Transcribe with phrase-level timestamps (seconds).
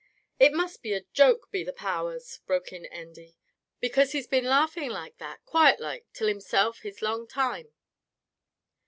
[0.39, 3.37] "It must be a joke, be the powers;" broke in Andy,
[3.79, 4.89] "because he's been laughin'
[5.19, 7.71] that quiet loike till himsilf this long toime."